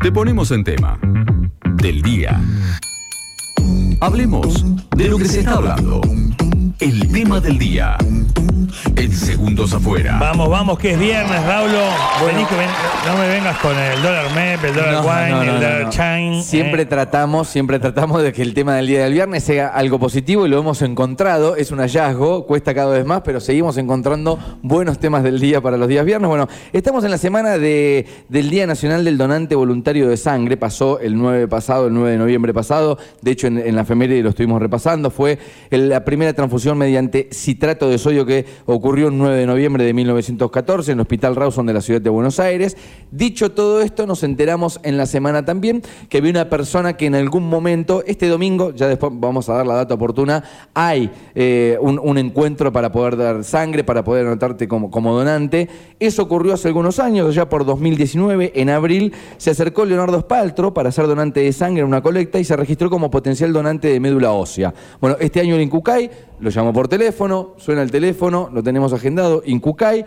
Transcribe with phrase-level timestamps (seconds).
[0.00, 0.98] Te ponemos en tema.
[1.74, 2.40] Del día.
[4.00, 4.64] Hablemos
[4.96, 6.00] de lo que se está hablando.
[6.80, 7.96] El tema del día.
[8.96, 10.16] En segundos afuera.
[10.18, 11.78] Vamos, vamos, que es viernes, Raulo.
[12.24, 12.68] Vení que ven-
[13.06, 15.82] no me vengas con el dólar MEP, el dólar No, wine, no, no, el dólar
[15.84, 15.90] no.
[15.90, 16.42] chain.
[16.42, 16.86] Siempre eh.
[16.86, 20.48] tratamos, siempre tratamos de que el tema del día del viernes sea algo positivo y
[20.48, 21.56] lo hemos encontrado.
[21.56, 25.76] Es un hallazgo, cuesta cada vez más, pero seguimos encontrando buenos temas del día para
[25.76, 26.28] los días viernes.
[26.28, 30.56] Bueno, estamos en la semana de- del Día Nacional del Donante Voluntario de Sangre.
[30.56, 32.96] Pasó el 9 pasado, el 9 de noviembre pasado.
[33.20, 35.10] De hecho, en, en la efeméride lo estuvimos repasando.
[35.10, 35.38] Fue
[35.70, 39.92] el- la primera transfusión mediante citrato de sodio que ocurrió el 9 de noviembre de
[39.92, 42.76] 1914 en el Hospital Rawson de la ciudad de Buenos Aires.
[43.10, 47.14] Dicho todo esto, nos enteramos en la semana también que había una persona que en
[47.14, 50.44] algún momento, este domingo, ya después vamos a dar la data oportuna,
[50.74, 55.68] hay eh, un, encuentro para poder dar sangre, para poder anotarte como, donante.
[55.98, 60.92] Eso ocurrió hace algunos años, ya por 2019, en abril, se acercó Leonardo Spaltro para
[60.92, 64.32] ser donante de sangre en una colecta y se registró como potencial donante de médula
[64.32, 64.74] ósea.
[65.00, 69.42] Bueno, este año el Incucay lo llamó por teléfono, suena el teléfono, lo tenemos agendado,
[69.44, 70.04] Incucay,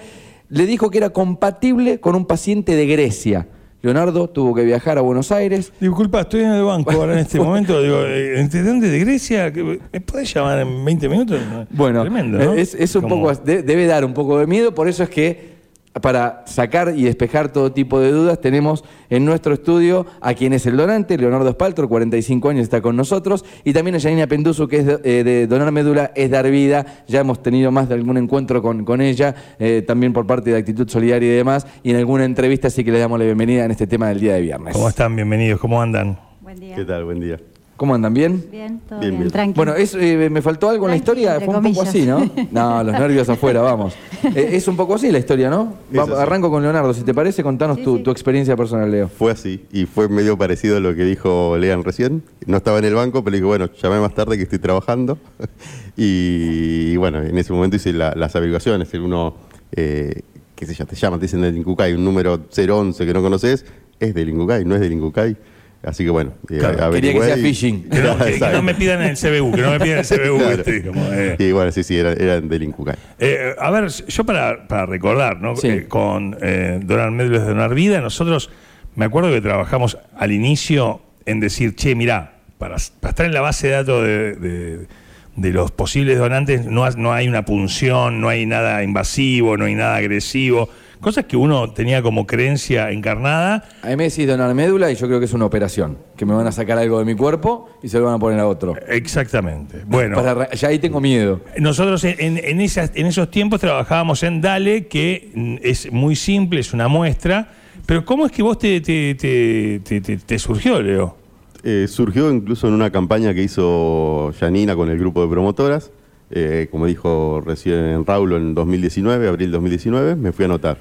[0.49, 3.47] le dijo que era compatible con un paciente de Grecia.
[3.81, 5.73] Leonardo tuvo que viajar a Buenos Aires.
[5.79, 7.81] Disculpa, estoy en el banco ahora en este momento.
[7.81, 8.89] Digo, eh, ¿de dónde?
[8.89, 9.51] ¿De Grecia?
[9.51, 11.39] ¿Que- ¿Me podés llamar en 20 minutos?
[11.69, 12.53] Bueno, Tremendo, ¿no?
[12.53, 15.09] es, es un Como- poco, de- debe dar un poco de miedo, por eso es
[15.09, 15.52] que
[16.01, 20.65] para sacar y despejar todo tipo de dudas tenemos en nuestro estudio a quien es
[20.65, 24.77] el donante, Leonardo Espaltro, 45 años está con nosotros, y también a Janina Penduso, que
[24.77, 28.17] es de, eh, de Donar Médula, es dar vida, ya hemos tenido más de algún
[28.17, 31.97] encuentro con, con ella, eh, también por parte de Actitud Solidaria y demás, y en
[31.97, 34.73] alguna entrevista así que le damos la bienvenida en este tema del día de viernes.
[34.73, 35.15] ¿Cómo están?
[35.15, 35.59] Bienvenidos.
[35.59, 36.19] ¿Cómo andan?
[36.41, 36.75] Buen día.
[36.75, 37.05] ¿Qué tal?
[37.05, 37.37] Buen día.
[37.75, 38.13] ¿Cómo andan?
[38.13, 38.45] ¿Bien?
[38.51, 39.31] Bien, todo Bien, bien, bien.
[39.31, 39.55] tranquilo.
[39.65, 41.39] Bueno, es, eh, ¿me faltó algo en la historia?
[41.41, 42.31] Fue un poco así, comillas.
[42.51, 42.77] ¿no?
[42.77, 43.95] No, los nervios afuera, vamos.
[44.35, 45.73] Eh, es un poco así la historia, ¿no?
[45.97, 48.03] Va- arranco con Leonardo, si te parece, contanos Sí, tu, sí.
[48.03, 49.09] tu experiencia personal, Leo.
[49.09, 52.21] Fue así y fue medio parecido a lo que dijo Lean recién.
[52.45, 55.17] No estaba en el banco, pero dije, bueno, llamé más tarde que estoy trabajando.
[55.97, 58.93] y bueno, en ese momento hice la- las averiguaciones.
[58.93, 59.33] El uno,
[59.75, 60.21] eh,
[60.55, 63.65] qué sé yo, te llaman, te dicen del Incucay, un número 011 que no conoces,
[63.99, 65.35] es del Incucay, no es del Incucay.
[65.83, 67.83] Así que bueno, eh, Claro, quería que sea y- phishing.
[67.89, 68.57] Que no, que- que Exacto.
[68.57, 70.37] no me pidan el CBU, que no me pidan el CBU.
[70.37, 70.55] Claro.
[70.57, 70.83] ¿viste?
[70.83, 71.35] Como, eh.
[71.39, 72.95] Y bueno, sí, sí, eran, eran del Incucay.
[73.19, 75.55] Eh, a ver, yo para, para recordar, ¿no?
[75.57, 75.67] Sí.
[75.67, 78.49] Eh, con eh, Donar Médulas de Donar Vida, nosotros,
[78.95, 83.41] me acuerdo que trabajamos al inicio en decir, che, mirá, para, para estar en la
[83.41, 84.87] base de datos de, de-
[85.35, 89.65] de los posibles donantes no, ha- no hay una punción, no hay nada invasivo, no
[89.65, 90.69] hay nada agresivo,
[91.03, 93.65] cosas que uno tenía como creencia encarnada.
[93.83, 96.33] A mí me decís donar médula y yo creo que es una operación, que me
[96.33, 98.73] van a sacar algo de mi cuerpo y se lo van a poner a otro.
[98.87, 99.83] Exactamente.
[99.85, 100.15] Bueno.
[100.15, 101.41] Para ya ahí tengo miedo.
[101.59, 106.15] Nosotros en, en- en esas- en esos tiempos trabajábamos en Dale, que mm, es muy
[106.15, 107.51] simple, es una muestra.
[107.85, 111.17] Pero ¿cómo es que vos te, te- te- te- te- te surgió, Leo?
[111.63, 115.91] Eh, surgió incluso en una campaña que hizo Janina con el grupo de promotoras.
[116.35, 120.77] Eh, como dijo recién Raulo en 2019, abril 2019, me fui a anotar.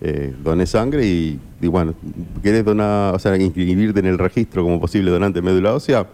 [0.00, 1.94] Eh, doné sangre y, y bueno,
[2.42, 6.06] ¿querés donar, o sea, inscribirte en el registro como posible donante de médula ósea?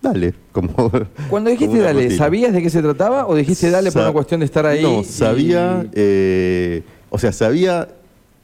[0.00, 0.34] Dale.
[0.52, 0.90] Como,
[1.28, 2.16] Cuando dijiste dale, rutina.
[2.18, 4.82] ¿sabías de qué se trataba o dijiste dale por una cuestión de estar ahí?
[4.82, 7.88] No, y- sabía, eh, o sea, sabía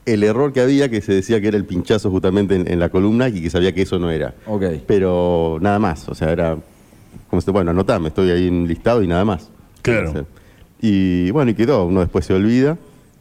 [0.05, 2.89] el error que había, que se decía que era el pinchazo justamente en, en la
[2.89, 4.35] columna y que sabía que eso no era.
[4.47, 4.65] Ok.
[4.87, 6.57] Pero nada más, o sea, era
[7.31, 9.49] como si, bueno, anotame, estoy ahí en listado y nada más.
[9.83, 10.11] Claro.
[10.11, 10.25] O sea,
[10.81, 12.77] y bueno, y quedó, uno después se olvida.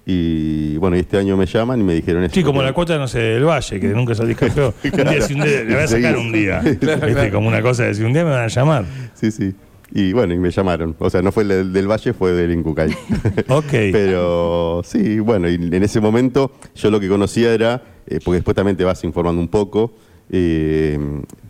[0.05, 2.33] Y bueno, y este año me llaman y me dijeron eso.
[2.33, 4.73] Sí, como la cuota, no sé, del Valle, que nunca salís campeón.
[4.83, 6.63] Un día, si un día, le voy a sacar un día.
[7.31, 8.85] Como una cosa de si un día me van a llamar.
[9.13, 9.53] Sí, sí.
[9.93, 10.95] Y bueno, y me llamaron.
[10.99, 12.91] O sea, no fue el del, del Valle, fue del Incucay.
[13.49, 13.71] Ok.
[13.91, 18.55] Pero sí, bueno, y en ese momento yo lo que conocía era, eh, porque después
[18.55, 19.93] también te vas informando un poco,
[20.29, 20.97] eh,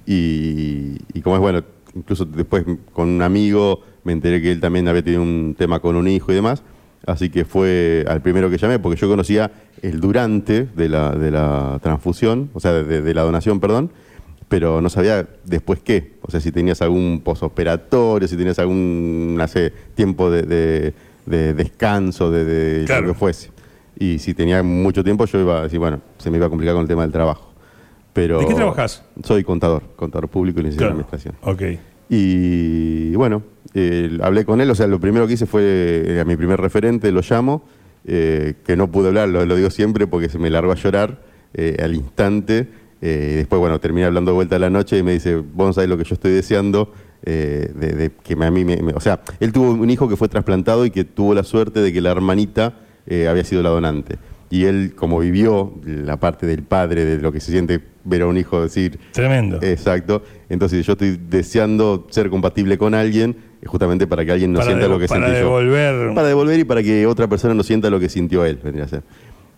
[0.05, 1.63] y, y como es bueno,
[1.95, 5.95] incluso después con un amigo me enteré que él también había tenido un tema con
[5.95, 6.63] un hijo y demás,
[7.05, 9.51] así que fue al primero que llamé, porque yo conocía
[9.81, 13.91] el durante de la, de la transfusión, o sea, de, de la donación, perdón,
[14.47, 16.13] pero no sabía después qué.
[16.21, 20.93] O sea, si tenías algún posoperatorio, si tenías algún, no sé, tiempo de, de-
[21.25, 23.07] de descanso, de, de Claro.
[23.07, 23.51] lo que fuese.
[23.97, 26.73] Y si tenía mucho tiempo, yo iba a decir, bueno, se me iba a complicar
[26.73, 27.51] con el tema del trabajo.
[28.13, 29.03] Pero ¿De qué trabajás?
[29.23, 31.07] Soy contador, contador público y licenciado en Claro.
[31.19, 31.77] administración.
[31.77, 31.79] Ok.
[32.13, 33.41] Y bueno,
[33.73, 36.59] eh, hablé con él, o sea, lo primero que hice fue, eh, a mi primer
[36.59, 37.63] referente, lo llamo,
[38.05, 41.21] eh, que no pude hablar, lo, digo siempre porque se me largó a llorar
[41.53, 42.67] eh, al instante.
[43.01, 45.89] eh, después, bueno, terminé hablando de vuelta a la noche y me dice, vos sabés
[45.89, 46.91] lo que yo estoy deseando,
[47.23, 50.17] eh, de, de que a mí me, me- O sea, él tuvo un hijo que
[50.17, 52.73] fue trasplantado y que tuvo la suerte de que la hermanita
[53.29, 54.17] había sido la donante.
[54.49, 58.27] y él, como vivió la parte del padre, de lo que se siente ver a
[58.27, 59.59] un hijo decir, Tremendo.
[59.61, 64.59] exacto, entonces yo estoy deseando ser compatible con alguien, eh, justamente para que alguien no
[64.59, 65.59] Para sienta lo que para sentí yo.
[65.59, 68.85] devolver- Para devolver y para que otra persona no sienta lo que sintió él, vendría
[68.85, 69.03] a ser.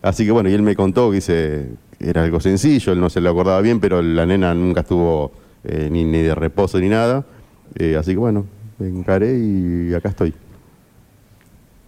[0.02, 1.70] Así que bueno, y él me contó que dice,
[2.00, 5.32] era algo sencillo, él no se lo acordaba bien, pero la nena nunca estuvo
[5.64, 7.26] eh, ni, ni de reposo ni nada.
[7.80, 8.46] Eh, así que bueno,
[8.80, 10.34] me encaré y acá estoy.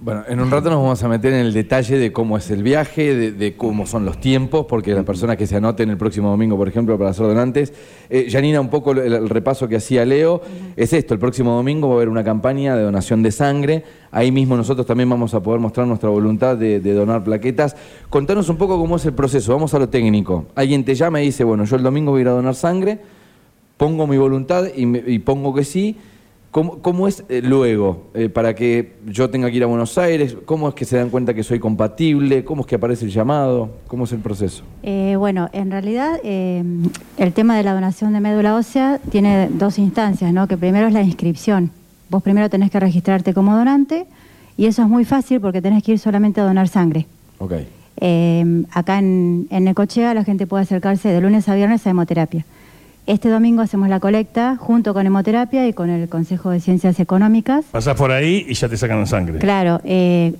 [0.06, 2.62] Bueno, en un rato nos vamos a meter en el detalle de cómo es el
[2.62, 6.30] viaje, de, de cómo son los tiempos, porque las personas que se anoten el próximo
[6.30, 7.74] domingo, por ejemplo, para ser donantes.
[8.12, 10.44] Eh, Janina, un poco el, el repaso que hacía Leo
[10.76, 13.84] es esto: el próximo domingo va a haber una campaña de donación de sangre.
[14.12, 17.76] Ahí mismo nosotros también vamos a poder mostrar nuestra voluntad de, de donar plaquetas.
[18.12, 19.54] Contanos un poco cómo es el proceso.
[19.54, 20.46] Vamos a lo técnico.
[20.54, 23.00] Alguien te llama y dice: Bueno, yo el domingo voy a ir a donar sangre,
[23.76, 25.98] pongo mi voluntad y, me- y pongo que sí.
[26.56, 28.04] ¿Cómo, cómo es eh, luego?
[28.14, 31.10] Eh, para que yo tenga que ir a Buenos Aires, ¿cómo es que se dan
[31.10, 32.46] cuenta que soy compatible?
[32.46, 33.72] ¿Cómo es que aparece el llamado?
[33.90, 34.64] ¿Cómo es el proceso?
[34.82, 36.64] Eh, bueno, en realidad eh,
[37.18, 40.48] el tema de la donación de médula ósea tiene dos instancias, ¿no?
[40.48, 41.72] Que primero es la inscripción.
[42.10, 44.06] Vos primero tenés que registrarte como donante
[44.56, 47.06] y eso es muy fácil porque tenés que ir solamente a donar sangre.
[47.40, 47.52] Ok.
[48.72, 52.46] Acá en, en Necochea la gente puede acercarse de lunes a viernes a hemoterapia.
[53.08, 57.66] Este domingo hacemos la colecta junto con hemoterapia y con el Consejo de Ciencias Económicas.
[57.72, 59.38] Pasás por ahí y ya te sacan la sangre.
[59.38, 60.34] Claro, eh,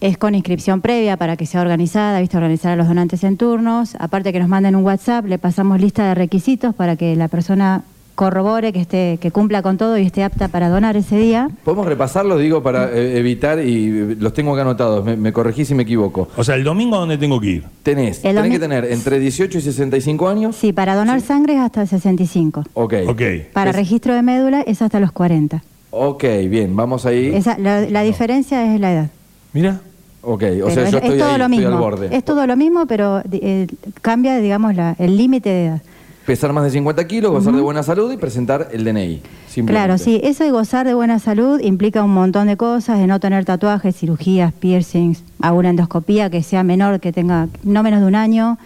[0.00, 3.96] es con inscripción previa para que sea organizada, viste, organizar a los donantes en turnos.
[3.98, 7.82] Aparte que nos manden un WhatsApp, le pasamos lista de requisitos para que la persona
[8.28, 11.48] corrobore que esté, que cumpla con todo y esté apta para donar ese día.
[11.64, 15.68] ¿Podemos repasarlos, digo, para eh, evitar, y eh, los tengo acá anotados, me, me corregís
[15.68, 16.26] si me equivoco.
[16.36, 17.64] O sea, el domingo, ¿a dónde tengo que ir?
[17.84, 20.56] Tenés, El tenés que tener entre 18 y 65 años.
[20.56, 22.64] Sí, para donar sangre es hasta el 65.
[22.74, 22.94] Ok.
[23.06, 23.22] Ok.
[23.52, 25.62] Para Es- registro de médula es hasta los 40.
[25.90, 27.32] Ok, bien, vamos ahí.
[27.32, 29.10] Esa- la, la diferencia es la edad.
[29.52, 29.80] Mira.
[30.22, 31.72] Ok, o Pero sea, es, yo es estoy todo ahí, lo estoy mismo.
[31.76, 32.08] al borde.
[32.16, 33.68] Es todo lo mismo, pero eh,
[34.02, 35.82] cambia, digamos, la- el límite de edad.
[36.28, 39.22] Pesar más de 50 kilos, gozar de buena salud y presentar el DNI.
[39.64, 43.18] Claro, sí, eso de gozar de buena salud implica un montón de cosas, de no
[43.18, 48.14] tener tatuajes, cirugías, piercings, alguna endoscopía que sea menor, que tenga no menos de un
[48.14, 48.58] año,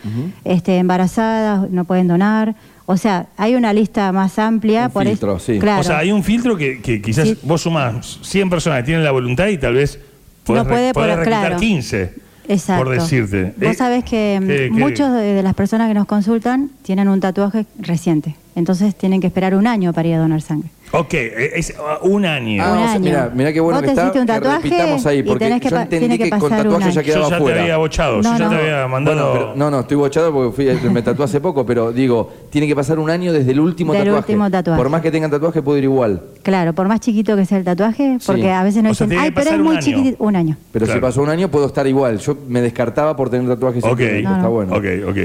[0.44, 2.56] este, embarazadas, no pueden donar.
[2.86, 4.86] O sea, hay una lista más amplia.
[4.86, 5.60] Un por eso- filtro, sí.
[5.60, 5.82] Claro.
[5.82, 7.38] O sea, hay un filtro que, que quizás Sí.
[7.44, 10.00] vos sumás 100 personas que tienen la voluntad y tal vez
[10.42, 11.60] podés, No puede re- podés por- reclutar claro.
[11.60, 12.14] 15.
[12.48, 12.84] Exacto.
[12.84, 13.54] Por decirte.
[13.56, 14.70] Vos Eh, sabés que mm, ¿qué- qué?
[14.70, 18.36] muchos de las personas que nos consultan tienen un tatuaje reciente.
[18.54, 20.68] Entonces tienen que esperar un año para ir a donar sangre.
[20.94, 21.70] Ok, eh, es
[22.02, 22.62] uh, un año.
[22.62, 23.00] Ah, Un o sea, año.
[23.00, 24.20] mirá, mirá qué bueno Vos que te está.
[24.20, 26.66] un que tatuaje repitamos ahí, y porque tenés que yo entendí que que, con pasar
[26.66, 27.06] un tatuaje ya año.
[27.06, 27.56] quedaba yo ya fuera.
[27.56, 28.50] te había bochado, No, yo ya no.
[28.50, 29.16] te había mandado.
[29.30, 32.66] Bueno, pero- no, no, estoy bochado porque fui, me tatué hace poco, pero digo, tiene
[32.66, 34.18] que pasar un año desde el último Del tatuaje.
[34.32, 34.78] último tatuaje.
[34.78, 36.20] Por más que tengan tatuaje, puedo ir igual.
[36.42, 38.26] Claro, por más chiquito que sea el tatuaje, Sí.
[38.26, 39.80] porque a veces nos O sea, dicen, ay, que pero es muy año".
[39.86, 40.22] chiquitito.
[40.22, 40.56] Un año.
[40.72, 40.98] Pero Claro.
[40.98, 42.18] si pasó un año, puedo estar igual.
[42.18, 43.82] Yo me descartaba por tener tatuajes.
[43.82, 44.50] Ok, No, Está no.
[44.50, 44.74] bueno.
[44.76, 45.18] ok, ok.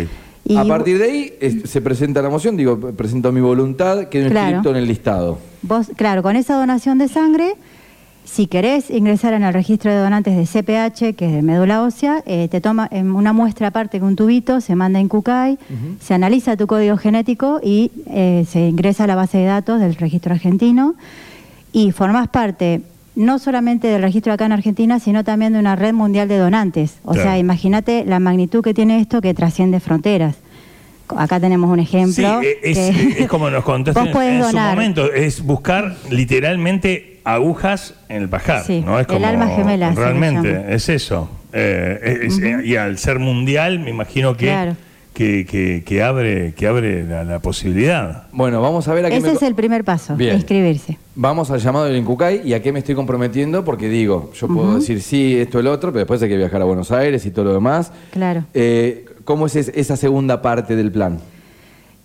[0.48, 4.30] Y a partir de ahí es- se presenta la moción, digo, presento mi voluntad, quedo
[4.30, 4.48] Claro.
[4.58, 5.38] inscrito en el listado.
[5.62, 7.54] Vos, claro, con esa donación de sangre,
[8.24, 12.24] si querés ingresar en el registro de donantes de CPH, que es de médula ósea,
[12.26, 15.58] eh, te toma en una muestra aparte con un tubito, se manda en Cucay,
[16.02, 19.96] se analiza tu código genético y eh, se ingresa a la base de datos del
[19.96, 20.96] registro argentino
[21.72, 22.82] y formás parte
[23.18, 27.00] no solamente del registro acá en Argentina, sino también de una red mundial de donantes.
[27.04, 27.30] O Claro.
[27.30, 30.36] sea, imagínate la magnitud que tiene esto que trasciende fronteras.
[31.18, 32.42] Acá tenemos un ejemplo.
[32.42, 37.96] Sí, eh, es, que- es como nos contaste en, su momento, es buscar literalmente agujas
[38.10, 38.64] en el pajar.
[38.66, 39.00] Sí, ¿no?
[39.00, 41.30] Es el alma gemela, Realmente, es eso.
[41.54, 44.76] Eh, es- eh, y al ser mundial, me imagino que, Claro.
[45.18, 48.28] Que, que- que abre, que abre la, la posibilidad.
[48.32, 49.34] Bueno, vamos a ver a qué Ese me...
[49.34, 50.36] es el primer paso, Bien.
[50.36, 51.00] inscribirse.
[51.16, 54.76] Vamos al llamado del Incucay y a qué me estoy comprometiendo, porque digo, yo puedo
[54.76, 57.46] decir sí, esto, el otro, pero después hay que viajar a Buenos Aires y todo
[57.46, 57.92] lo demás.
[58.12, 58.44] Claro.
[58.54, 61.18] Eh, ¿Cómo es es- esa segunda parte del plan?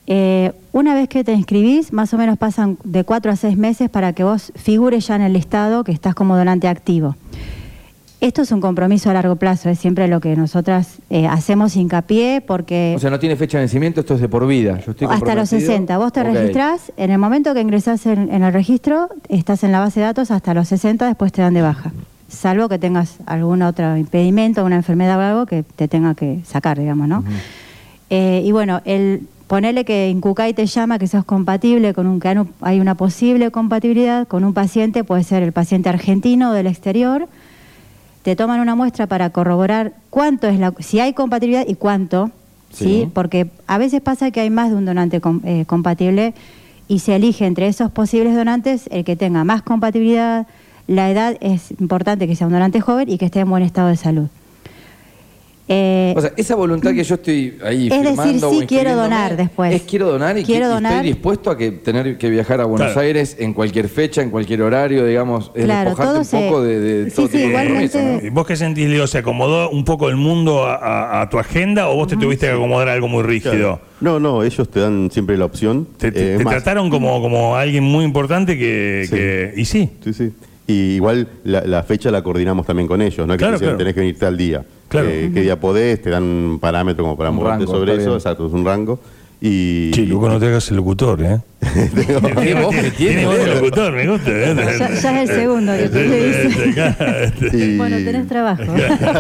[0.07, 3.89] Eh, una vez que te inscribís, más o menos pasan de cuatro a seis meses
[3.91, 7.15] para que vos figures ya en el listado que estás como donante activo.
[8.23, 12.41] Esto es un compromiso a largo plazo, es siempre lo que nosotras eh, hacemos hincapié
[12.41, 14.79] porque O sea, no tiene fecha de vencimiento, esto es de por vida.
[14.87, 15.61] Yo estoy hasta los comprometido.
[15.61, 15.99] 60.
[15.99, 16.27] Vos te Ok.
[16.29, 20.07] registrás, en el momento que ingresás en, en el registro, estás en la base de
[20.07, 21.91] datos hasta los 60, después te dan de baja.
[22.29, 26.79] Salvo que tengas algún otro impedimento, una enfermedad o algo que te tenga que sacar,
[26.79, 27.25] digamos, ¿no?
[28.09, 32.29] Eh, y bueno, el ponerle que Incucay te llama que sos compatible con un que
[32.29, 36.69] hay- hay una posible compatibilidad con un paciente, puede ser el paciente argentino o del
[36.69, 37.27] exterior.
[38.23, 42.31] Te toman una muestra para corroborar cuánto es la si hay compatibilidad y cuánto,
[42.73, 42.85] Sí.
[42.85, 43.09] ¿sí?
[43.13, 46.33] Porque a veces pasa que hay más de un donante com- eh, compatible
[46.89, 50.47] y se elige entre esos posibles donantes el que tenga más compatibilidad.
[50.87, 53.89] La edad es importante que sea un donante joven y que esté en buen estado
[53.89, 54.29] de salud.
[55.75, 58.95] Eh, O sea, esa voluntad que yo estoy ahí Es decir, firmando o sí, quiero
[58.95, 59.75] donar después.
[59.75, 60.93] Es quiero donar y, Quiero que- y donar.
[60.97, 63.01] estoy dispuesto a que tener que viajar a Buenos Claro.
[63.07, 66.81] Aires en cualquier fecha, en cualquier horario, digamos, es Claro, despojarte un se- poco de,
[66.81, 69.07] de sí, todo sí, tipo de igualmente- compromiso, ¿Y vos qué sentís, Leo?
[69.07, 72.47] ¿Se acomodó un poco el mundo a, a- a tu agenda o vos te tuviste
[72.47, 73.53] que acomodar a algo muy rígido?
[73.53, 73.81] Claro.
[74.01, 75.87] No, no, ellos te dan siempre la opción.
[75.97, 79.15] Te, te- Eh, te trataron como, como alguien muy importante que, Sí.
[79.17, 79.91] que- Y sí.
[80.05, 80.33] Sí, sí.
[80.67, 83.77] Y igual la, la fecha la coordinamos también con ellos, no es que Claro, claro.
[83.77, 84.65] tenés que venir tal día.
[84.89, 85.09] Claro.
[85.09, 86.01] Eh, ¿Qué día podés?
[86.03, 88.15] Te dan un parámetro como para Un moverte rango, sobre eso, bien.
[88.15, 88.99] exacto, es un rango.
[89.41, 91.41] Y, Che, Luco, no te hagas el locutor, ¿eh?
[92.43, 94.31] ¿Qué voz que tiene, Tiene voz de locutor, me gusta.
[94.31, 94.55] ¿eh?
[94.79, 97.57] Ya- ya es el segundo que te dice.
[97.57, 98.63] y- Bueno, tenés trabajo.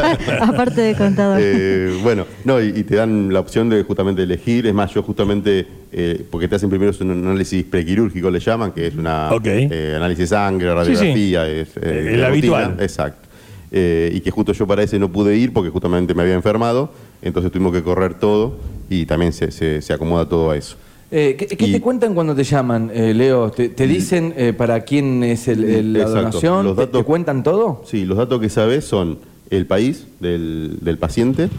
[0.41, 1.39] Aparte de contador.
[1.41, 4.67] Eh, bueno, no, y, y te dan la opción de justamente elegir.
[4.67, 8.89] Es más, yo justamente, eh, porque te hacen primero un análisis prequirúrgico, le llaman, que
[8.89, 11.05] es una eh, análisis de sangre, Sí, sí.
[11.07, 11.49] radiografía.
[11.49, 12.27] Es, Eh, el rutina.
[12.27, 12.77] habitual.
[12.81, 13.29] Exacto.
[13.75, 16.93] Eh, y que justo yo para ese no pude ir porque justamente me había enfermado,
[17.23, 18.59] entonces tuvimos que correr todo
[18.91, 20.77] y también se, se- se acomoda todo a eso.
[21.15, 23.51] Eh, ¿Qué, qué Y- te cuentan cuando te llaman, eh, Leo?
[23.51, 26.19] ¿Te, te dicen eh, para quién es el- el- la Exacto.
[26.21, 26.65] donación?
[26.65, 27.83] Los ¿Te- datos- ¿Te, cuentan todo?
[27.87, 29.19] Sí, los datos que sabes son
[29.51, 31.51] el país del, del paciente,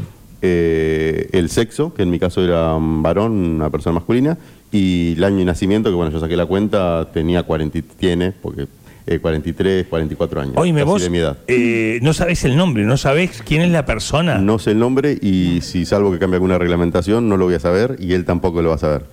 [0.42, 4.40] eh, el sexo, que en mi caso era un varón, una persona masculina,
[4.72, 8.32] y el año de nacimiento, que bueno, yo saqué la cuenta, tenía 40, y- tiene,
[8.32, 8.66] porque
[9.06, 10.54] eh, 43, 44 años.
[10.58, 11.38] Oíme, vos de mi edad.
[11.48, 14.40] eh, no sabés el nombre, no sabés quién es la persona.
[14.40, 17.60] No sé el nombre y si salvo que cambie alguna reglamentación, no lo voy a
[17.60, 19.04] saber y él tampoco lo va a saber.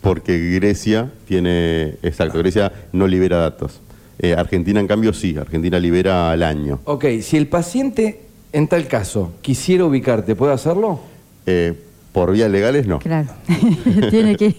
[0.00, 3.80] Porque Grecia tiene, exacto, Grecia no libera datos.
[4.18, 6.80] Eh, Argentina, en cambio, sí, Argentina libera al año.
[6.84, 8.20] Ok, si el paciente,
[8.52, 11.00] en tal caso, quisiera ubicarte, ¿puede hacerlo?
[11.46, 11.74] Eh,
[12.12, 12.98] por vías legales, no.
[12.98, 13.28] Claro.
[14.10, 14.54] Tiene que.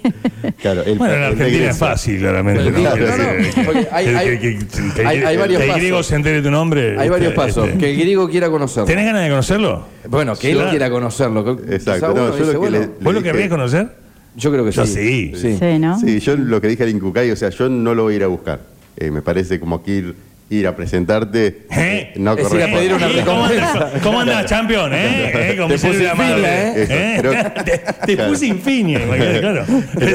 [0.61, 2.63] Claro, el, Bueno, en Argentina es fácil, claramente.
[2.63, 2.79] Pero ¿no?
[2.79, 5.69] claro, no, no, porque hay- Que- hay- que- que- que- hay- hay varios que el
[5.69, 5.81] pasos.
[5.81, 6.97] griego se entere tu nombre.
[6.97, 7.67] Hay varios este, pasos.
[7.67, 7.77] este.
[7.77, 8.85] Que el griego quiera conocerlo.
[8.87, 9.85] ¿Tenés ganas de conocerlo?
[10.07, 10.69] Bueno, que él Claro.
[10.69, 11.59] quiera conocerlo.
[11.69, 14.00] Exacto, quizá no, uno yo dice, lo que bueno, le- ¿Vos lo querrías conocer?
[14.35, 15.33] Yo creo que Yo sí.
[15.35, 15.57] sí.
[15.59, 15.99] Sí, ¿no?
[15.99, 18.23] Sí, yo lo que dije al Incucay, o sea, yo no lo voy a ir
[18.23, 18.61] a buscar.
[18.97, 20.15] Eh, me parece como que ir,
[20.49, 22.11] ir a presentarte ¿Eh?
[22.17, 24.91] no Es ir a pedir una ¿Y ¿Cómo andas, ¿Cómo andas, champion?
[24.93, 25.51] ¿Eh?
[25.51, 25.55] ¿Eh?
[25.57, 26.03] Como Te puse.
[26.05, 26.73] ¿eh?
[26.89, 27.21] ¿Eh?
[27.65, 28.31] Te, te Claro.
[28.31, 28.99] puse infinia,
[29.39, 29.65] claro.
[29.97, 30.05] Que-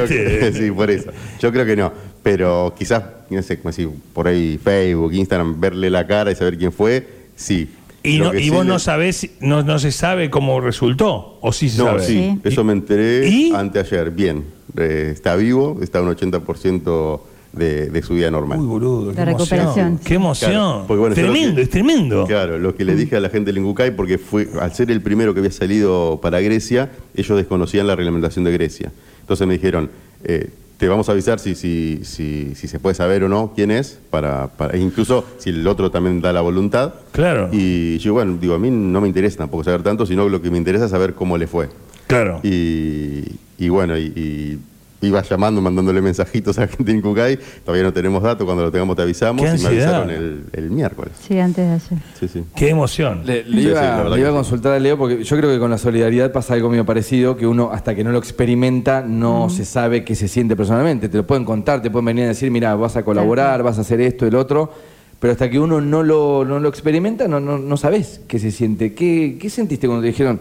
[0.44, 1.10] Este, sí, por eso.
[1.40, 1.92] Yo creo que no.
[2.22, 6.58] Pero quizás, no sé, como decir, por ahí Facebook, Instagram, verle la cara y saber
[6.58, 7.70] quién fue, sí.
[8.08, 11.52] Y, no, y sí vos le- no sabés, no, no se sabe cómo resultó, o
[11.52, 12.02] sí se No, sabe.
[12.06, 12.40] sí, Sí.
[12.44, 13.52] eso me enteré ¿Y?
[13.52, 14.10] anteayer.
[14.10, 14.44] Bien,
[14.78, 17.20] Eh, está vivo, está un 80%
[17.52, 18.58] de, de su vida normal.
[18.60, 19.86] Uy, boludo, qué recuperación.
[19.86, 20.00] emoción.
[20.04, 20.50] Qué emoción.
[20.50, 22.24] Claro, porque bueno, yo lo tremendo, que- es tremendo.
[22.26, 25.00] Claro, lo que le dije a la gente del Incucay, porque fue, al ser el
[25.00, 28.92] primero que había salido para Grecia, ellos desconocían la reglamentación de Grecia.
[29.20, 29.88] Entonces me dijeron,
[30.24, 33.70] eh, te vamos a avisar si, si, si, si se puede saber o no quién
[33.70, 36.94] es, para, para- e incluso si el otro también da la voluntad.
[37.12, 37.48] Claro.
[37.52, 40.50] Y yo, bueno, digo, a mí no me interesa tampoco saber tanto, sino lo que
[40.50, 41.68] me interesa es saber cómo le fue.
[42.06, 42.40] Claro.
[42.42, 43.24] Y,
[43.58, 44.58] y bueno, y, y
[45.02, 47.38] iba llamando, mandándole mensajitos a de Incucay.
[47.64, 49.42] Todavía no tenemos datos, cuando lo tengamos te avisamos.
[49.42, 51.12] Qué y me avisaron el, el miércoles.
[51.26, 52.06] Sí, antes de ayer.
[52.18, 52.44] Sí, sí.
[52.54, 53.22] Qué emoción.
[53.24, 55.58] Le, le Sí, sí, iba, le iba a consultar a Leo porque yo creo que
[55.58, 59.50] con la solidaridad pasa algo medio parecido, que uno hasta que no lo experimenta no
[59.50, 61.08] se sabe qué se siente personalmente.
[61.08, 63.82] Te lo pueden contar, te pueden venir a decir, mira, vas a colaborar, vas a
[63.82, 64.72] hacer esto, el otro,
[65.20, 68.50] pero hasta que uno no lo, no lo experimenta no, no, no sabes qué se
[68.50, 68.94] siente.
[68.94, 70.40] ¿Qué, ¿Qué sentiste cuando te dijeron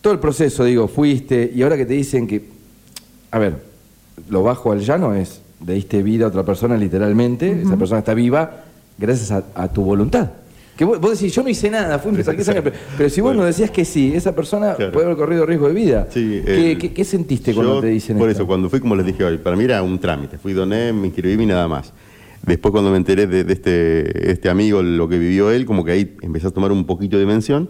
[0.00, 2.44] todo el proceso, digo, fuiste y ahora que te dicen que,
[3.30, 3.71] a ver,
[4.30, 8.14] lo bajo al llano es, le diste vida a otra persona literalmente, esa persona está
[8.14, 8.64] viva
[8.98, 10.30] gracias a, a tu voluntad.
[10.76, 13.44] Que vos, vos decís, yo no hice nada, saqué sangre, pero, pero si vos no
[13.44, 14.90] decías que sí, esa persona Claro.
[14.92, 16.08] puede haber corrido riesgo de vida.
[16.10, 18.42] Sí, ¿Qué, el- qué- qué sentiste cuando yo, te dicen Por esto?
[18.42, 20.38] eso, cuando fui, como les dije hoy, para mí era un trámite.
[20.38, 21.92] Fui, doné, me inscribí y nada más.
[22.46, 25.92] Después, cuando me enteré de, de este, este amigo, lo que vivió él, como que
[25.92, 27.68] ahí empecé a tomar un poquito de dimensión.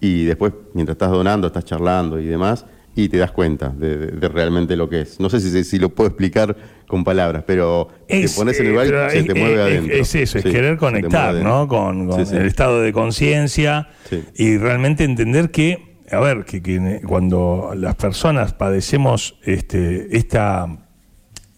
[0.00, 4.06] Y después, mientras estás donando, estás charlando y demás, y te das cuenta de, de-
[4.08, 5.18] de realmente lo que es.
[5.20, 6.56] No sé si, si lo puedo explicar
[6.86, 9.60] con palabras, pero te pones en el eh, lugar y se es- te mueve es-
[9.60, 9.96] adentro.
[9.96, 11.34] Es eso, es Sí, querer conectar.
[11.36, 11.66] ¿no?
[11.68, 12.36] Con, con Sí, sí.
[12.36, 13.88] el estado de conciencia
[14.36, 20.66] y realmente entender que, a ver, que, que cuando las personas padecemos este, esta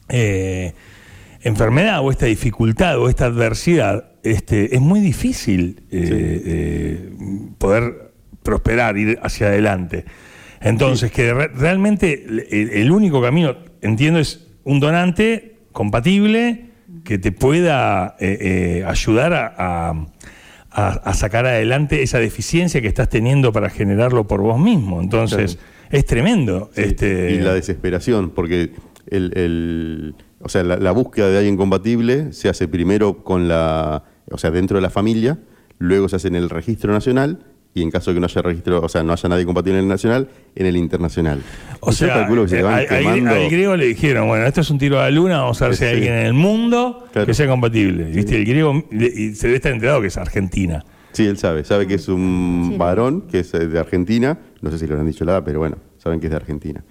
[0.08, 0.72] eh,
[1.42, 7.10] enfermedad o esta dificultad o esta adversidad, este, es muy difícil eh, eh,
[7.58, 8.12] poder
[8.42, 10.04] prosperar, ir hacia adelante.
[10.64, 16.70] Entonces, que re- realmente el, el único camino, entiendo, es un donante compatible
[17.04, 18.38] que te pueda eh,
[18.80, 20.06] eh, ayudar a, a-
[20.70, 25.00] a- a sacar adelante esa deficiencia que estás teniendo para generarlo por vos mismo.
[25.00, 25.58] Entonces,
[25.90, 26.70] es tremendo.
[26.74, 28.72] Sí, este, Y la desesperación, porque
[29.10, 34.02] el, el- o sea, la, la búsqueda de alguien compatible se hace primero con la,
[34.30, 35.38] o sea, dentro de la familia,
[35.78, 37.38] luego se hace en el registro nacional
[37.74, 39.84] y en caso de que no haya registro, o sea, no haya nadie compatible en
[39.84, 41.42] el nacional, en el internacional.
[41.80, 44.28] O yo sea, calculo que se eh, te van al, quemando- al griego le dijeron,
[44.28, 46.26] bueno, esto es un tiro a la luna, vamos a ver si hay alguien en
[46.26, 47.26] el mundo Claro.
[47.26, 48.04] que sea compatible.
[48.04, 48.36] ¿Viste?
[48.36, 50.84] El griego le- y se debe estar enterado que es Argentina.
[51.12, 52.76] Sí, él sabe, sabe que es un Sí.
[52.78, 55.58] varón, que es eh, de Argentina, no sé si lo han dicho la edad, pero
[55.60, 56.82] bueno, saben que es de Argentina.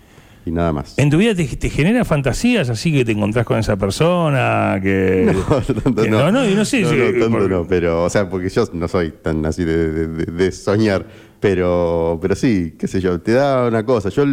[0.45, 0.97] Y nada más.
[0.99, 4.77] ¿En tu vida te, te genera fantasías así que te encontrás con esa persona?
[4.83, 6.19] Que, No, tanto que- no.
[6.23, 6.81] no, no, y no sé.
[6.81, 9.63] No, si- no, tanto por- no, pero, o sea, porque yo no soy tan así
[9.63, 11.05] de, de- de- de soñar,
[11.39, 14.09] pero, pero sí, qué sé yo, te da una cosa.
[14.09, 14.25] Yo,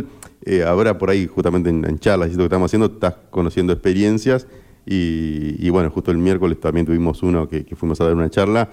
[0.45, 3.73] eh, ahora por ahí, justamente en, en charlas y esto que estamos haciendo, estás conociendo
[3.73, 4.47] experiencias
[4.87, 8.31] y, y bueno, justo el miércoles también tuvimos uno que, que fuimos a dar una
[8.31, 8.71] charla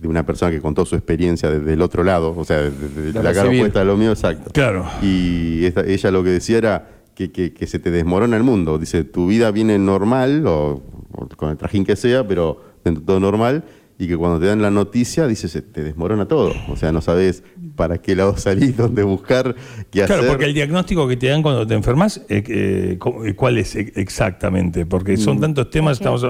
[0.00, 3.22] de una persona que contó su experiencia desde el otro lado, o sea, desde De
[3.22, 4.50] la cara opuesta a lo mío, exacto.
[4.52, 4.86] Claro.
[5.02, 8.78] Y esta- ella lo que decía era que, que- que se te desmorona el mundo.
[8.78, 13.06] Dice, tu vida viene normal, o, o con el trajín que sea, pero dentro de
[13.06, 13.64] todo normal,
[13.98, 16.52] y que cuando te dan la noticia, dice, se te desmorona todo.
[16.70, 17.42] O sea, no sabes
[17.74, 19.56] para qué lado salir, dónde buscar,
[19.90, 20.28] qué Claro, hacer.
[20.28, 23.74] porque el diagnóstico que te dan cuando te enfermas, eh, eh, ¿cómo- eh, ¿cuál es
[23.74, 24.86] ex- exactamente?
[24.86, 26.24] Porque son tantos temas, estamos...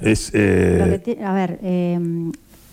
[0.00, 2.00] Es, Lo que ti- a ver, eh,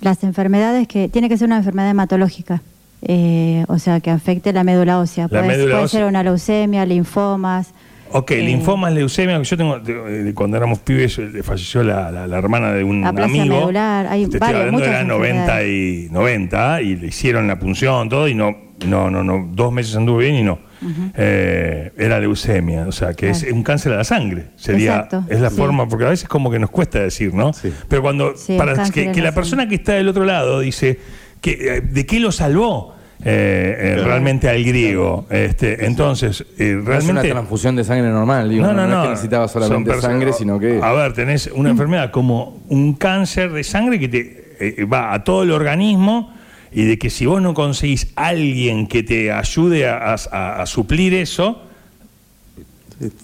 [0.02, 1.10] las enfermedades que.
[1.10, 2.62] Tiene que ser una enfermedad hematológica.
[3.02, 5.24] eh, o sea, que afecte la médula ósea.
[5.24, 6.00] La puede médula puede ósea.
[6.02, 7.74] ser una leucemia, linfomas.
[8.12, 9.78] ok, eh, linfomas, leucemia, yo tengo,
[10.36, 13.46] cuando éramos pibes, eh, falleció la, la- la hermana de un amigo.
[13.56, 18.10] medular, hay Te estoy hablando de la 90 y 90 y le hicieron la punción,
[18.10, 18.54] todo, y no,
[18.86, 20.60] no, no, no, dos meses anduvo bien y no.
[21.16, 24.48] Eh, era leucemia, o sea, que es un cáncer a la sangre.
[24.56, 25.56] Sería, Exacto, es la sí.
[25.58, 27.54] forma, porque a veces como que nos cuesta decir, ¿no?
[27.54, 27.74] Sí.
[27.88, 31.00] Pero cuando, Sí, para que, la persona que está del otro lado dice,
[31.42, 32.96] que, eh, ¿de qué lo salvó?
[33.22, 34.08] eh, eh, Claro.
[34.12, 35.28] realmente al griego.
[35.30, 37.30] Este, entonces, eh, No es una realmente.
[37.32, 38.66] transfusión de sangre normal, digo.
[38.66, 39.00] No, no, no.
[39.00, 40.80] es que necesitaba solamente sangre, sino que.
[40.82, 45.22] A ver, tenés una enfermedad como un cáncer de sangre que te eh, va a
[45.26, 46.34] todo el organismo
[46.72, 51.14] y de que si vos no conseguís alguien que te ayude a, a- a suplir
[51.14, 51.62] eso,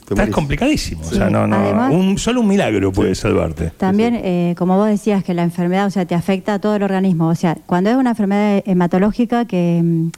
[0.09, 1.01] estás complicadísimo.
[1.01, 3.71] O sea, no, no, Además- un, solo un milagro puede salvarte.
[3.77, 6.83] También, eh, como vos decías, que la enfermedad, o sea, te afecta a todo el
[6.83, 7.27] organismo.
[7.27, 10.11] O sea, cuando es una enfermedad hematológica que mm,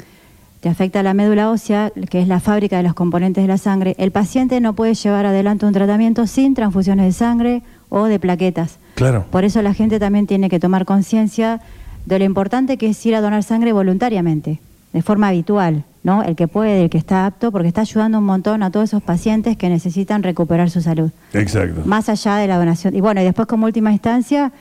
[0.62, 3.58] te afecta a la médula ósea, que es la fábrica de los componentes de la
[3.58, 8.20] sangre, el paciente no puede llevar adelante un tratamiento sin transfusiones de sangre o de
[8.20, 8.78] plaquetas.
[8.96, 9.26] Claro.
[9.32, 11.62] Por eso la gente también tiene que tomar conciencia
[12.08, 14.62] de lo importante que es ir a donar sangre voluntariamente,
[14.94, 16.24] de forma habitual, ¿no?
[16.24, 19.04] El que puede, el que está apto, porque está ayudando un montón a todos esos
[19.04, 21.82] pacientes que necesitan recuperar su salud Exacto.
[21.84, 22.96] más allá de la donación.
[22.96, 24.54] Y bueno, y después como última instancia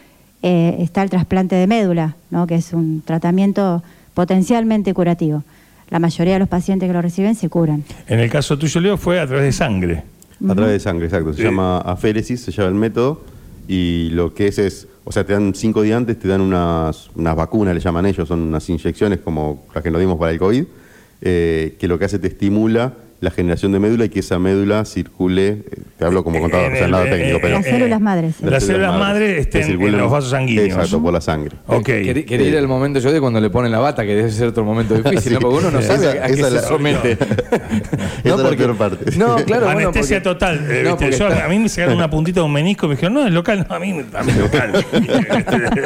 [0.43, 2.49] eh, está el trasplante de médula, ¿no?
[2.49, 3.81] que es un tratamiento
[4.15, 5.45] potencialmente curativo.
[5.89, 7.85] La mayoría de los pacientes que lo reciben se curan.
[8.09, 10.03] En el caso tuyo, Leo, fue a través de sangre.
[10.49, 11.33] A través de sangre, exacto.
[11.33, 13.23] Se llama aféresis, se llama el método.
[13.69, 17.11] Y lo que es es, o sea, te dan cinco días antes, te dan unas,
[17.15, 20.39] unas vacunas, le llaman ellos, son unas inyecciones como las que nos dimos para el
[20.41, 20.65] COVID,
[21.21, 24.85] eh, que lo que hace te estimula la generación de médula y que esa médula
[24.85, 25.63] circule, eh,
[25.99, 27.55] te hablo como contador, En o sea, el- nada eh, técnico, eh, pero...
[27.57, 28.35] Las células madres.
[28.39, 28.45] sí.
[28.47, 30.69] Las células madre que estén en los vasos sanguíneos.
[30.69, 31.57] Exacto, por la sangre.
[31.67, 31.85] Ok.
[31.85, 34.65] Quería, ir al momento yo de cuando le ponen la bata, que debe ser otro
[34.65, 35.39] momento difícil, ¿no?
[35.41, 37.13] Porque uno no sabe Esa- a qué esa se es la- somete.
[38.25, 39.17] Esa es la peor parte.
[39.17, 40.57] No, claro, bueno, Anestesia porque- total.
[40.71, 42.87] eh, No, viste, porque yo- está- A mí me sacaron una puntita de un menisco
[42.87, 43.67] y me dijeron, no, es local.
[43.69, 44.73] No, a mí, a mí es local.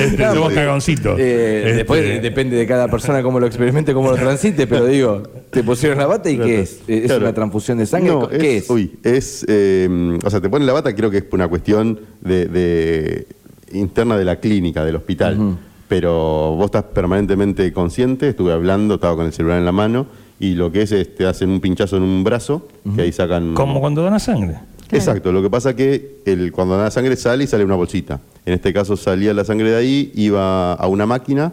[0.00, 1.18] este, No, somos porque, cagoncitos.
[1.18, 5.22] eh, Este, Después depende de cada persona cómo lo experimente, cómo lo transite, pero digo,
[5.50, 6.80] te pusieron la bata y ¿qué es?
[6.86, 7.22] ¿Es Claro.
[7.22, 8.10] una transfusión de sangre?
[8.10, 8.70] No, ¿Qué es?
[8.70, 9.44] Uy, es.
[9.48, 13.26] eh, o sea, te ponen la bata, creo que es una cuestión de, de-
[13.72, 15.56] interna de la clínica, del hospital.
[15.88, 20.06] Pero vos estás permanentemente consciente, estuve hablando, estaba con el celular en la mano,
[20.40, 23.54] y lo que es es te hacen un pinchazo en un brazo, que ahí sacan.
[23.54, 24.56] Como cuando donas sangre.
[24.90, 28.20] Exacto, lo que pasa que el, cuando da sangre sale y sale una bolsita.
[28.44, 31.52] En este caso salía la sangre de ahí, iba a una máquina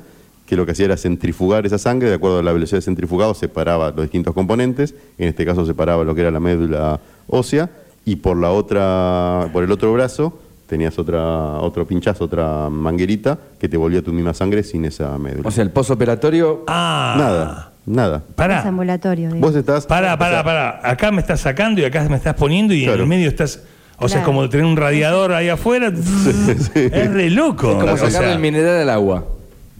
[0.50, 3.36] que lo que hacía era centrifugar esa sangre, de acuerdo a la velocidad de centrifugado,
[3.36, 7.70] separaba los distintos componentes, en este caso separaba lo que era la médula ósea,
[8.04, 11.22] y por la otra, por el otro brazo tenías otra,
[11.60, 15.48] otro pinchazo, otra manguerita, que te volvía tu misma sangre sin esa médula.
[15.48, 16.64] O sea, el posoperatorio.
[16.68, 17.16] Ah.
[17.16, 18.24] nada, nada.
[18.28, 18.68] Es Pará.
[18.68, 19.28] ambulatorio.
[19.28, 19.52] digamos.
[19.52, 19.86] Vos estás...
[19.86, 20.82] Pará, o pará, sea, pará.
[20.84, 23.62] Acá me estás sacando y acá me estás poniendo y en el medio estás.
[24.00, 25.92] O sea, es como tener un radiador ahí afuera.
[25.94, 26.74] Es
[27.14, 27.70] re loco.
[27.70, 29.26] Es como o sacarle sea, el mineral al agua.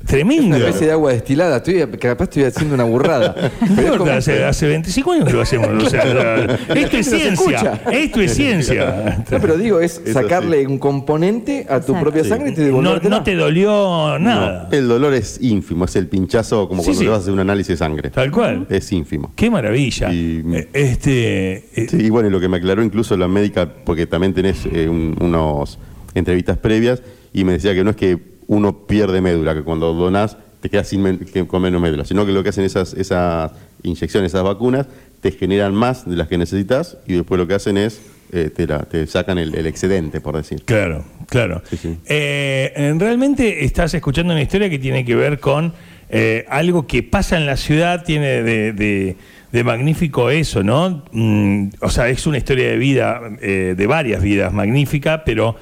[0.10, 0.48] Tremendo.
[0.48, 1.58] Una especie de agua destilada.
[1.58, 3.36] Estoy, capaz estoy haciendo una burrada.
[3.76, 5.84] Pero es como- hace, hace 25 años que lo hacemos.
[5.84, 7.82] o sea, esto es ciencia.
[7.92, 9.24] Esto es ciencia.
[9.30, 12.00] No, pero digo, es Es sacarle un componente a tu Exacto.
[12.02, 12.30] propia Sí.
[12.30, 14.68] sangre y te No, no te dolió nada.
[14.72, 17.06] no, el dolor es ínfimo, es el pinchazo como Sí, cuando sí.
[17.06, 18.10] te vas a hacer un análisis de sangre.
[18.10, 18.66] Tal cual.
[18.70, 19.32] Es ínfimo.
[19.36, 20.12] Qué maravilla.
[20.12, 21.56] Y- Eh, Este.
[21.76, 24.66] eh, Sí, y bueno, y lo que me aclaró incluso la médica, porque también tenés
[24.72, 25.78] eh, un- unos
[26.16, 27.02] entrevistas previas,
[27.34, 28.18] y me decía que no es que
[28.50, 32.32] uno pierde médula, que cuando donás te quedas sin que- con menos médula, sino que
[32.34, 33.52] lo que hacen esas, esas
[33.84, 34.88] inyecciones, esas vacunas,
[35.22, 38.68] te generan más de las que necesitas y después lo que hacen es eh, te,
[38.68, 40.62] la- te sacan el, el excedente, por decir.
[40.66, 41.62] Claro, claro.
[41.70, 41.98] Sí, sí.
[42.06, 45.74] Eh, realmente estás escuchando una historia que tiene que ver con
[46.10, 49.16] eh, algo que pasa en la ciudad, tiene de, de-
[49.52, 51.04] de magnífico eso, ¿no?
[51.12, 55.56] Mm, o sea, es una historia de vida, de varias vidas magnífica, pero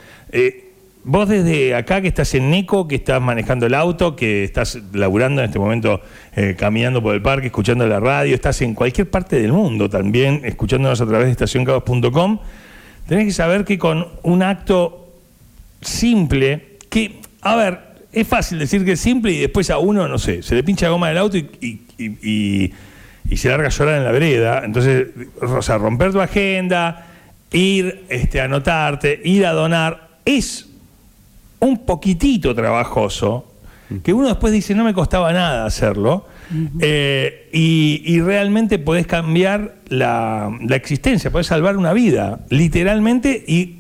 [1.07, 5.41] vos desde acá que estás en Neco, que estás manejando el auto, que estás laburando
[5.41, 6.01] en este momento,
[6.35, 10.41] eh, caminando por el parque, escuchando la radio, estás en cualquier parte del mundo también,
[10.43, 12.39] escuchándonos a través de estacioncados.com,
[13.07, 15.13] tenés que saber que con un acto
[15.81, 17.79] simple, que, a ver,
[18.11, 20.87] es fácil decir que es simple y después a uno, no sé, se le pincha
[20.87, 21.81] la goma del auto y-
[23.29, 24.61] y se larga a llorar en la vereda.
[24.63, 25.07] Entonces,
[25.41, 27.07] o sea, romper tu agenda,
[27.51, 30.66] ir este, a anotarte, ir a donar, es
[31.59, 33.45] un poquitito trabajoso,
[34.03, 36.25] que uno después dice, no me costaba nada hacerlo,
[36.79, 43.77] eh, y, y realmente podés cambiar la, la existencia, podés salvar una vida, literalmente, y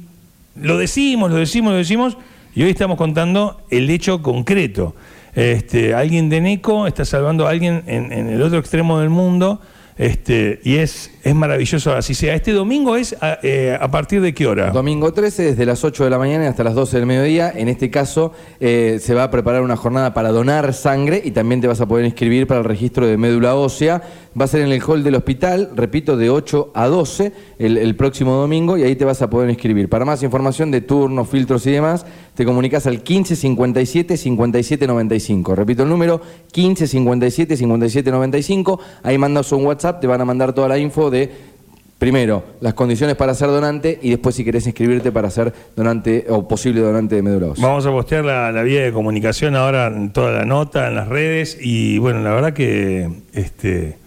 [0.55, 2.17] lo decimos, lo decimos, lo decimos,
[2.55, 4.95] y hoy estamos contando el hecho concreto.
[5.35, 9.61] Este, alguien de Neco está salvando a alguien en, en el otro extremo del mundo,
[9.97, 12.35] este, y es, es maravilloso así sea.
[12.35, 14.69] Este domingo es a, eh, a partir de qué hora?
[14.69, 17.51] Domingo 13, desde las 8 de la mañana hasta las 12 del mediodía.
[17.55, 21.61] En este caso, eh, se va a preparar una jornada para donar sangre y también
[21.61, 24.03] te vas a poder inscribir para el registro de médula ósea.
[24.39, 28.33] Va a ser en el hall del hospital, repito, de 8 a 12 el, próximo
[28.33, 29.89] domingo y ahí te vas a poder inscribir.
[29.89, 35.55] Para más información de turnos, filtros y demás, te comunicas al 15 57 57 95.
[35.55, 38.79] Repito el número, 15 57 57 95.
[39.03, 41.57] Ahí mandas un WhatsApp, te van a mandar toda la info de
[41.97, 46.47] Primero, las condiciones para ser donante y después si querés inscribirte para ser donante o
[46.47, 47.67] posible donante de médula ósea.
[47.67, 51.07] Vamos a postear la, la vía de comunicación ahora en toda la nota, en las
[51.07, 51.57] redes.
[51.59, 53.97] Y bueno, la verdad que este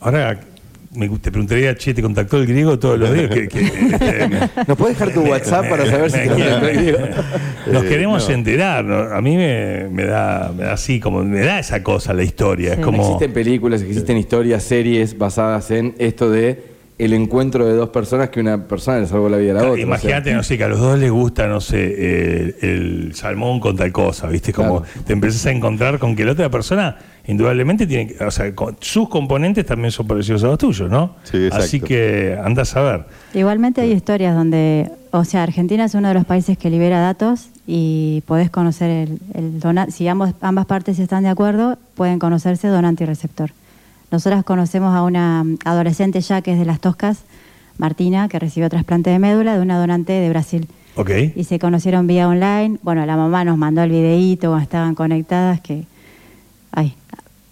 [0.00, 0.40] ahora
[0.94, 3.28] me, te preguntaría, che, ¿te contactó el griego todos los días?
[3.28, 4.28] Que- que, este,
[4.66, 6.98] ¿Nos puedes dejar tu WhatsApp para saber si te contactó el Diego?
[7.72, 8.34] Nos Eh, queremos no.
[8.34, 8.84] enterar.
[8.84, 8.96] ¿no?
[9.14, 12.74] A mí me, me da, me da así, como me da esa cosa la historia.
[12.74, 12.80] Sí.
[12.80, 13.02] Es como.
[13.02, 18.40] Existen películas, existen historias, series basadas en esto de el encuentro de dos personas que
[18.40, 19.72] una persona le salvó la vida a la otra.
[19.72, 19.84] o sea.
[19.84, 23.76] Imagínate, no sé, que a los dos les gusta, no sé, eh, el salmón con
[23.76, 24.52] tal cosa, ¿viste?
[24.52, 25.02] Como Claro.
[25.06, 26.96] te empezás a encontrar con que la otra persona,
[27.28, 31.14] indudablemente, tiene que, o sea, con- sus componentes también son parecidos a los tuyos, ¿no?
[31.24, 31.64] Sí, exacto.
[31.64, 33.04] Así que andás a ver.
[33.34, 37.48] Igualmente hay historias donde, o sea, Argentina es uno de los países que libera datos
[37.66, 42.66] y podés conocer el, el donante, si ambos, ambas partes están de acuerdo, pueden conocerse
[42.66, 43.50] donante y receptor.
[44.10, 47.18] Nosotras conocemos a una adolescente ya que es de las Toscas,
[47.76, 50.66] Martina, que recibió trasplante de médula de una donante de Brasil.
[50.96, 51.10] ¿Ok?
[51.36, 52.78] Y se conocieron vía online.
[52.82, 55.84] Bueno, la mamá nos mandó el videíto cuando estaban conectadas que...
[56.78, 56.94] Ay,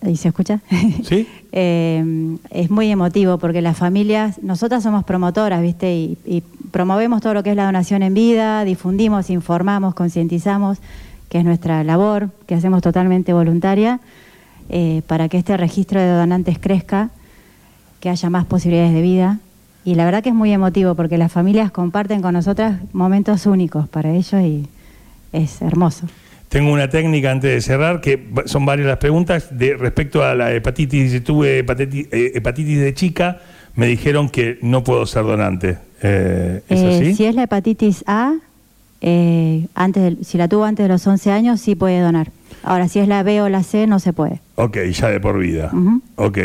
[0.03, 0.61] ¿ahí se escucha?
[1.03, 1.27] ¿Sí?
[1.51, 5.93] Eh, es muy emotivo porque las familias, nosotras somos promotoras, ¿viste?
[5.97, 10.79] Y, y promovemos todo lo que es la donación en vida, difundimos, informamos, concientizamos,
[11.29, 13.99] que es nuestra labor, que hacemos totalmente voluntaria,
[14.69, 17.11] eh, para que este registro de donantes crezca,
[17.99, 19.41] que haya más posibilidades de vida.
[19.85, 23.89] Y la verdad que es muy emotivo porque las familias comparten con nosotras momentos únicos
[23.89, 24.69] para ellos y
[25.33, 26.07] es hermoso.
[26.57, 29.49] Tengo una técnica antes de cerrar, que son varias las preguntas.
[29.59, 33.41] De, respecto a la hepatitis, si tuve hepatitis, eh, hepatitis de chica,
[33.75, 35.77] me dijeron que no puedo ser donante.
[36.03, 37.15] Eh, ¿Es Eh, así?
[37.15, 38.37] Si es la hepatitis A,
[39.03, 42.31] eh, antes del- si la tuvo antes de los 11 años, sí puede donar.
[42.63, 44.41] Ahora, si es la B o la C, no se puede.
[44.55, 45.69] Ok, ya de por vida.
[45.75, 46.01] Ujú.
[46.15, 46.39] Ok.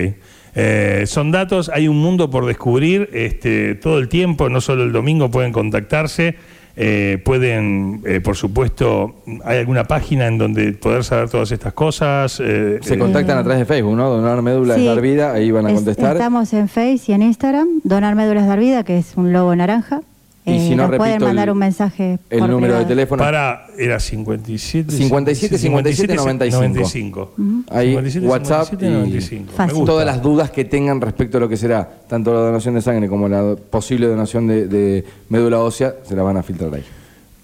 [0.55, 4.91] Eh, son datos, hay un mundo por descubrir este, todo el tiempo, no solo el
[4.91, 6.35] domingo pueden contactarse,
[6.75, 12.39] eh, pueden, eh, por supuesto, hay alguna página en donde poder saber todas estas cosas.
[12.43, 14.09] eh, Se eh, contactan a través de Facebook, ¿no?
[14.09, 14.81] Donar médula Sí.
[14.81, 16.15] es dar vida, ahí van a Es- contestar.
[16.15, 20.01] estamos en Face y en Instagram, Donar Médulas Dar Vida, que es un logo naranja.
[20.43, 22.17] Y si no, nos pueden mandar el- un mensaje.
[22.29, 23.21] El por número de teléfono.
[23.23, 27.33] para, era 57, 57, 57, 95.
[27.69, 29.51] Ahí, 57, WhatsApp 57, y 95.
[29.51, 29.75] Me Fácil.
[29.75, 29.91] gusta.
[29.91, 33.07] Todas las dudas que tengan respecto a lo que será tanto la donación de sangre
[33.07, 36.83] como la posible donación de, de médula ósea se la van a filtrar ahí.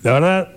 [0.01, 0.47] La verdad,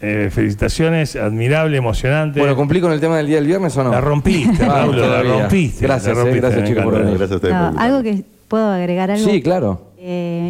[0.00, 2.38] eh, felicitaciones, admirable, emocionante.
[2.38, 3.90] Bueno, ¿cumplí con el tema del día del viernes o no?
[3.90, 5.40] La rompiste, Raúl, la todavía.
[5.40, 5.86] rompiste.
[5.86, 7.08] Gracias, la eh, rompiste, gracias chicos por venir.
[7.18, 9.28] Gracias a ustedes No, algo que puedo agregar algo.
[9.28, 9.89] Sí, claro.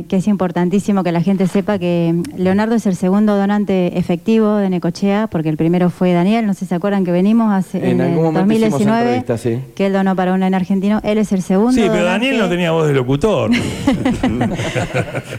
[0.08, 4.70] Que es importantísimo que la gente sepa que Leonardo es el segundo donante efectivo de
[4.70, 7.84] Necochea, porque el primero fue Daniel, no sé si se acuerdan que venimos hace, En
[7.84, 9.72] en, algún el momento hicimos 2019, entrevista, sí.
[9.74, 11.72] que él donó para un en argentino, él es el segundo.
[11.72, 12.26] Sí, pero donante.
[12.26, 13.50] Daniel no tenía voz de locutor.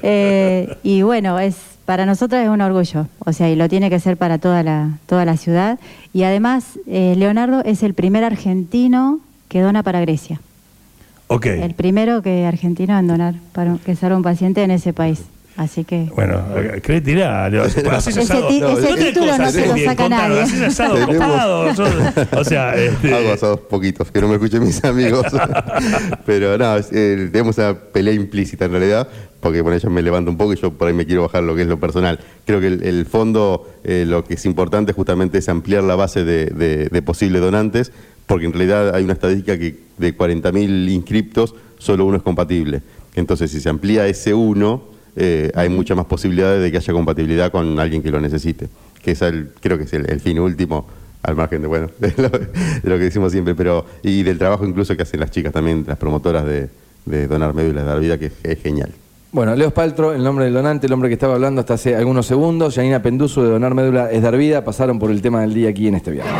[0.04, 4.00] Eh, y bueno, es para nosotros es un orgullo, o sea, y lo tiene que
[4.00, 5.80] ser para toda la, toda la ciudad.
[6.13, 9.19] Y además, eh, Leonardo es el primer argentino
[9.50, 10.39] que dona para Grecia.
[11.39, 15.21] El primero que argentino en donar para que salga un paciente en ese país.
[15.57, 16.09] Así que.
[16.15, 16.41] Bueno,
[16.81, 17.45] ¿qué tirá?
[17.45, 17.77] Haces
[18.17, 18.41] Ese asado.
[18.41, 18.47] No,
[18.95, 20.41] título no se eh, lo saca nadie.
[20.41, 21.65] haces asado Tenemos- copado,
[22.39, 25.25] o sea, este, Hago asados poquitos, que no me escuchen mis amigos.
[26.25, 29.07] Pero no, eh, tenemos una pelea implícita en realidad,
[29.41, 31.53] porque por ellos me levanto un poco y yo por ahí me quiero bajar lo
[31.55, 32.19] que es lo personal.
[32.45, 36.23] Creo que el, el fondo, eh, lo que es importante justamente es ampliar la base
[36.23, 37.91] de, de- de posibles donantes,
[38.27, 42.81] porque en realidad hay una estadística que de 40.000 inscriptos, solo uno es compatible.
[43.15, 44.84] Entonces, si se amplía ese uno,
[45.15, 48.67] eh, hay muchas más posibilidades de que haya compatibilidad con alguien que lo necesite.
[49.03, 50.88] Que es el, creo que es el, fin último,
[51.23, 55.03] al margen de, bueno, de lo, que decimos siempre, pero y del trabajo incluso que
[55.03, 56.69] hacen las chicas también, las promotoras de,
[57.27, 58.91] donar médulas de dar vida, que es, genial.
[59.31, 62.25] Bueno, Leo Spaltro, el nombre del donante, el hombre que estaba hablando hasta hace algunos
[62.25, 62.75] segundos.
[62.75, 65.88] Janina Penduso de Donar Médula es Dar Vida, pasaron por el tema del día aquí
[65.88, 66.34] en este viernes.